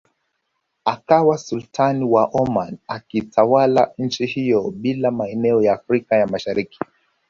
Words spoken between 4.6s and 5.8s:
bila maeneo ya